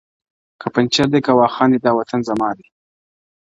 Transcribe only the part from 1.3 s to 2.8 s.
واخان دی- وطن زما دی-